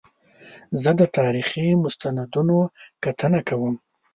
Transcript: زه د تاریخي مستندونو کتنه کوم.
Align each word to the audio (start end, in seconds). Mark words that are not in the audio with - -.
زه 0.81 0.91
د 0.99 1.01
تاریخي 1.17 1.67
مستندونو 1.83 2.57
کتنه 3.03 3.39
کوم. 3.47 3.75